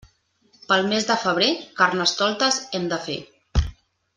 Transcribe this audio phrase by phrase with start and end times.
[0.69, 1.49] Pel mes de febrer,
[1.81, 3.19] Carnestoltes hem de fer.